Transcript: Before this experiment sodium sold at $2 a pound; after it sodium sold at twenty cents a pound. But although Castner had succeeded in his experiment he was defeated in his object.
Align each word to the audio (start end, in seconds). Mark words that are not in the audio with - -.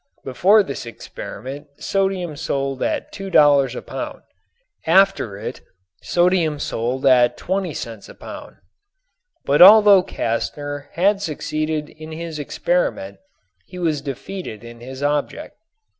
Before 0.23 0.63
this 0.63 0.87
experiment 0.87 1.67
sodium 1.77 2.35
sold 2.35 2.81
at 2.81 3.11
$2 3.13 3.75
a 3.75 3.81
pound; 3.83 4.23
after 4.87 5.37
it 5.37 5.61
sodium 6.01 6.57
sold 6.57 7.05
at 7.05 7.37
twenty 7.37 7.75
cents 7.75 8.09
a 8.09 8.15
pound. 8.15 8.55
But 9.45 9.61
although 9.61 10.01
Castner 10.01 10.87
had 10.93 11.21
succeeded 11.21 11.87
in 11.89 12.13
his 12.13 12.39
experiment 12.39 13.19
he 13.67 13.77
was 13.77 14.01
defeated 14.01 14.63
in 14.63 14.79
his 14.79 15.03
object. 15.03 15.55